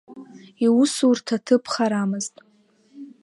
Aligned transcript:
Иусурҭа 0.65 1.37
ҭыԥ 1.45 1.63
харамызт. 1.73 2.35